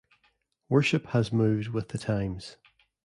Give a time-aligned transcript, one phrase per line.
[0.67, 2.57] Worship has moved with the times.